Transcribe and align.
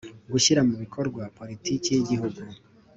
Gushyira 0.31 0.61
mu 0.67 0.75
bikorwa 0.81 1.21
politiki 1.37 1.87
y 1.91 1.99
igihugu 2.01 2.39